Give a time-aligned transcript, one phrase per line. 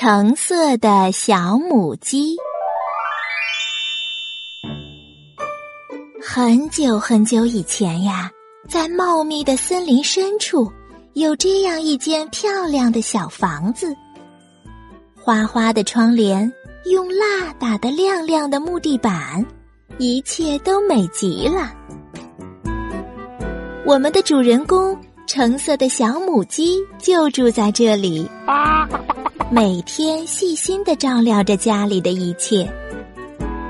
[0.00, 2.36] 橙色的小母鸡。
[6.22, 8.30] 很久很久以前呀，
[8.68, 10.72] 在茂密的森林深处，
[11.14, 13.92] 有这样一间漂亮的小房子。
[15.20, 16.48] 花花的窗帘，
[16.84, 19.44] 用蜡打得亮亮的木地板，
[19.98, 21.74] 一切都美极了。
[23.84, 24.96] 我们的主人公
[25.26, 28.30] 橙色的小母鸡就住在这里。
[29.50, 32.70] 每天细心的照料着家里的一切。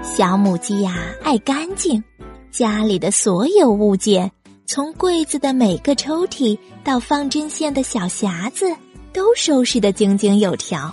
[0.03, 2.03] 小母鸡呀，爱干净，
[2.51, 4.29] 家里的所有物件，
[4.67, 8.75] 从柜子的每个抽屉到放针线的小匣子，
[9.13, 10.93] 都收拾得井井有条。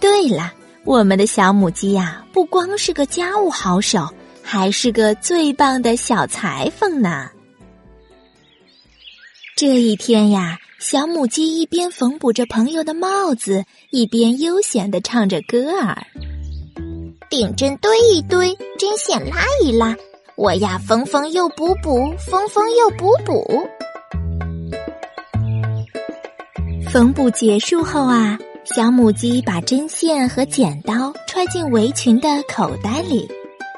[0.00, 0.50] 对了，
[0.84, 4.08] 我们的小母鸡呀，不光是个家务好手，
[4.42, 7.28] 还是个最棒的小裁缝呢。
[9.54, 10.58] 这一天呀。
[10.78, 16.06] 小母鸡一边缝补着朋友的帽子，一边悠闲的唱着歌儿
[17.28, 19.96] ：“顶针堆一堆，针线拉一拉，
[20.36, 23.68] 我呀缝缝又补补，缝缝又补补。”
[26.88, 33.28] 缝补结束后啊，小母鸡把针线和剪刀揣进围裙的口袋里，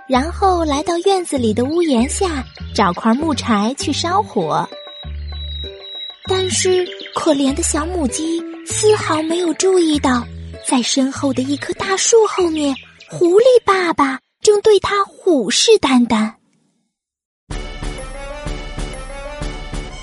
[0.06, 4.68] 然后来到院子里的屋檐下，找块木柴去烧火。
[6.32, 10.24] 但是，可怜的小母鸡丝毫没有注意到，
[10.64, 12.72] 在身后的一棵大树后面，
[13.08, 16.32] 狐狸爸爸正对它虎视眈眈。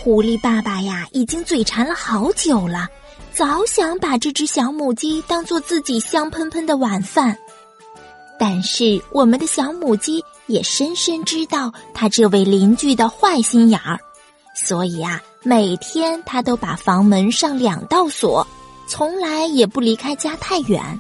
[0.03, 2.89] 狐狸爸爸呀，已经嘴馋了好久了，
[3.33, 7.38] 早想把这只小母鸡当做自己香喷喷的晚饭。
[8.38, 13.98] 但是，我们的小母鸡也深深知道他这位邻居的坏心眼儿，
[14.53, 15.23] 所以啊。
[15.44, 18.46] 每天，他都把房门上两道锁，
[18.88, 21.00] 从来也不离开家太远。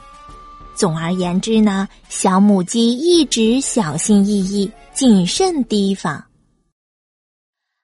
[0.75, 6.23] 总而言之呢，小母鸡一直小心翼翼、谨慎提防。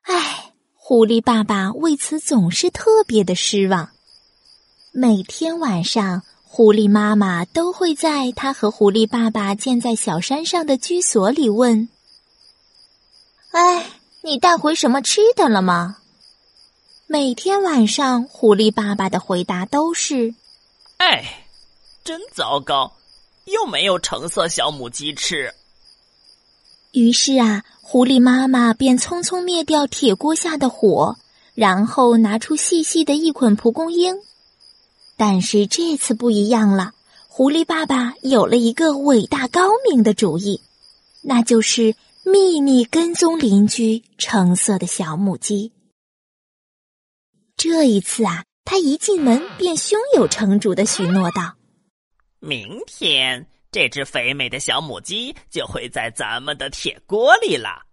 [0.03, 3.89] 唉，狐狸爸爸为此总是特别的失望。
[4.94, 11.89] 每天晚上，狐狸妈妈都会在他和狐狸爸爸建在小山上的居所里问
[13.51, 13.88] ：“哎，
[14.22, 15.97] 你带回什么吃的了吗？”
[17.05, 20.33] 每天晚上，狐狸爸爸的回答都是
[20.97, 21.45] ：“哎，
[22.03, 22.93] 真糟糕，
[23.45, 25.53] 又没有橙色小母鸡吃。”
[26.93, 31.17] 于是啊，狐狸妈妈便匆匆灭掉铁锅下的火，
[31.53, 34.15] 然后拿出细细的一捆蒲公英。
[35.17, 36.93] 但是这次不一样了，
[37.27, 40.61] 狐狸爸爸有了一个伟大高明的主意，
[41.21, 45.71] 那就是秘密跟踪邻居橙色的小母鸡。
[47.66, 51.56] 这一次啊，他一进门便胸有成竹的许诺道
[52.41, 57.84] ：“明天这只肥美的小母鸡就会在咱们的铁锅里了。”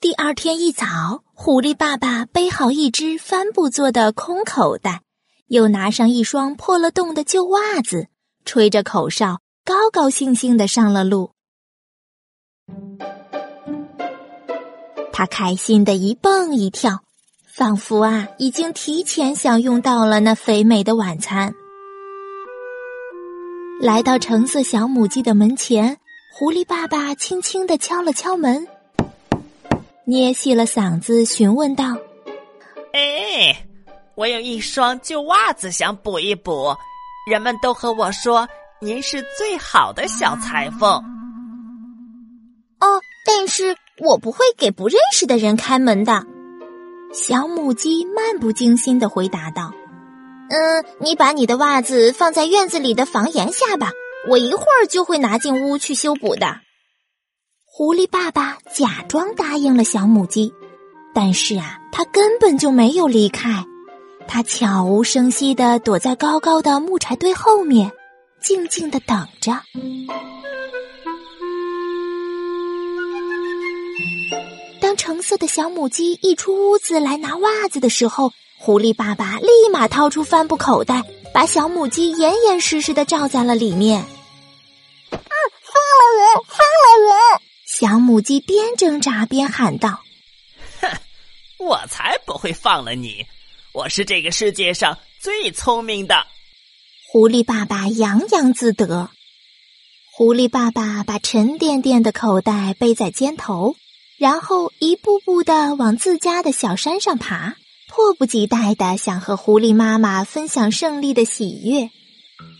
[0.00, 5.02] 第二天一早，狐狸爸爸背好一只帆布做的空口袋，
[5.48, 8.08] 又拿上一双破了洞的旧袜子，
[8.46, 11.32] 吹着口哨，高高兴兴的上了路。
[15.12, 17.02] 他开心的一蹦一跳。
[17.56, 21.54] 仿佛啊，已经提前享用到了那肥美的晚餐。
[23.80, 25.96] 来到橙色小母鸡的门前，
[26.34, 28.68] 狐狸爸爸轻轻的敲了敲门，
[30.04, 31.96] 捏细了嗓子询问道
[32.92, 33.66] ：“哎，
[34.16, 36.76] 我有一双旧袜子想补一补，
[37.30, 38.46] 人们都和我说
[38.82, 40.90] 您是最好的小裁缝。”
[42.80, 46.26] 哦，但是我不会给不认识的人开门的。
[47.16, 49.72] 小母鸡漫不经心的回答道
[50.50, 53.90] ：“嗯，你把你的袜子放在院子里的房檐下吧，
[54.28, 56.60] 我一会儿就会拿进屋去修补的。”
[57.64, 60.52] 狐狸爸爸假装答应了小母鸡，
[61.14, 63.64] 但是啊，他根本就没有离开，
[64.28, 67.90] 他悄无声息的躲在高高的木柴堆后面，
[68.42, 69.52] 静静的等着。
[74.96, 84.00] 橙色的小母鸡一出屋子来拿袜子的时候，狐狸爸爸立马掏出帆布口袋，把小母鸡严严实实的罩在了里面。
[84.00, 84.08] 啊！
[85.62, 86.44] 放了人！
[86.48, 87.40] 放了人！
[87.66, 90.00] 小母鸡边挣扎边喊道
[90.80, 90.88] ：“哼，
[91.58, 93.26] 我才不会放了你！
[93.72, 96.26] 我是这个世界上最聪明的。”
[97.12, 99.10] 狐狸爸爸洋洋自得。
[100.12, 103.76] 狐狸爸爸把沉甸甸的口袋背在肩头。
[104.18, 107.56] 然后一步步的往自家的小山上爬，
[107.88, 111.90] 迫不及待的想和狐狸妈妈分享胜利的喜悦。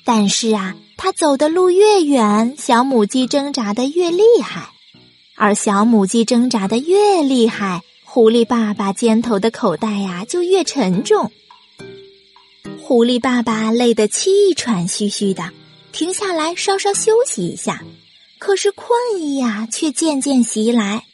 [0.05, 4.71] 但是啊，他走的路越远，小母鸡挣扎的越厉害，
[5.35, 11.33] 而小母鸡挣扎的越厉害，狐狸爸爸肩头的口袋呀就越沉重。
[12.83, 15.51] 狐狸爸爸累得气喘吁吁的，
[15.91, 17.83] 停下来稍稍休息一下，
[18.39, 21.05] 可是困意呀却渐渐袭来。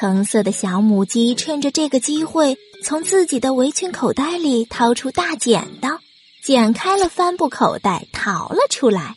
[0.00, 6.00] 橙色的小母鸡趁着这个机会，从自己的围裙口袋里掏出大剪刀。
[6.42, 9.16] 剪开了帆布口袋，逃了出来。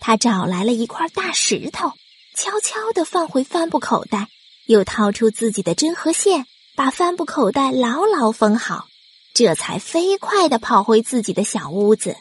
[0.00, 1.92] 他找来了一块大石头，
[2.36, 4.28] 悄悄地放回帆布口袋，
[4.66, 6.44] 又掏出自己的针和线，
[6.76, 8.88] 把帆布口袋牢牢封好，
[9.32, 12.16] 这才飞快地跑回自己的小屋子。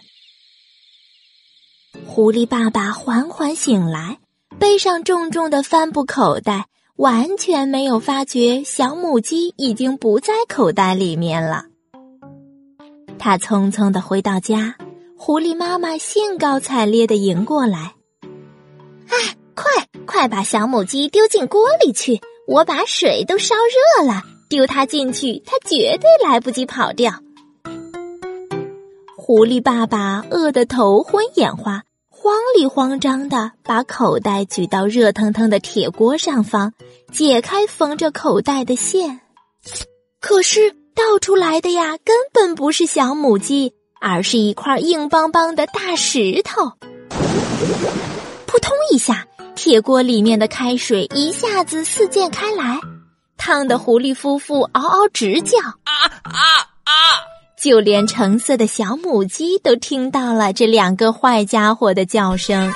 [2.08, 4.20] 狐狸爸爸缓缓醒来，
[4.58, 6.68] 背上重重的帆布口袋，
[6.98, 11.66] 完全没有发觉小母鸡已经不在口袋里面了。
[13.18, 14.76] 他匆匆的回到家，
[15.18, 17.94] 狐狸妈妈兴高采烈的迎过来。
[19.08, 19.72] 哎，快
[20.06, 22.20] 快把小母鸡丢进锅里去！
[22.48, 23.56] 我把水都烧
[23.98, 27.14] 热了，丢它进去，它绝对来不及跑掉。
[29.16, 31.84] 狐狸爸爸饿得头昏眼花，
[32.24, 36.72] 慌里慌张的把口袋举到热腾腾的铁锅上方，
[37.12, 39.22] 解开缝着口袋的线，
[40.20, 40.76] 可是。
[40.94, 46.74] 倒出来的呀，根本不是小母鸡，而是一块硬邦邦的大石头。
[48.46, 49.26] 扑通一下，
[49.56, 52.78] 铁锅里面的开水一下子四溅开来，
[53.38, 55.58] 烫得狐狸夫妇嗷嗷直叫。
[55.60, 56.71] 啊啊！
[57.62, 62.74] 就连橙色的小母鸡都听到了这两个坏家伙的叫声。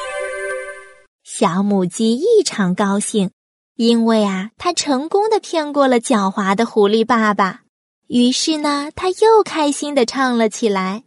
[1.23, 3.31] 小母鸡异常高兴，
[3.75, 7.61] 因为啊，它成功的骗过了狡猾的狐狸爸爸。
[8.07, 11.01] 于是呢，他又开心的唱了起来：“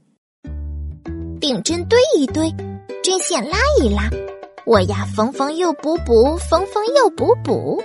[1.40, 2.52] 顶针堆一堆，
[3.04, 4.10] 针线拉一拉，
[4.66, 7.80] 我呀缝缝又补补，缝缝又补补。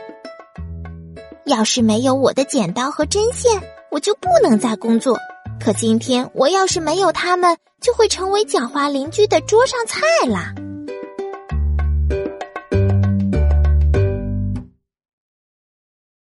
[1.46, 3.62] 要是没有我的剪刀和针线，
[3.92, 5.20] 我就不能再工作。
[5.60, 10.54] 可今天我要是没有他们，就会成为狡猾邻居的桌上菜啦。”